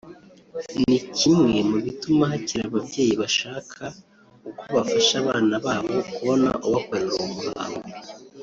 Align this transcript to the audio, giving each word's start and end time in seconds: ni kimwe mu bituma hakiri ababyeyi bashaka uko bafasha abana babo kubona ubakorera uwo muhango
ni 0.85 0.97
kimwe 1.17 1.57
mu 1.69 1.77
bituma 1.85 2.23
hakiri 2.31 2.61
ababyeyi 2.69 3.13
bashaka 3.21 3.83
uko 4.49 4.63
bafasha 4.75 5.13
abana 5.21 5.55
babo 5.65 5.95
kubona 6.13 6.49
ubakorera 6.67 7.11
uwo 7.19 7.27
muhango 7.35 7.89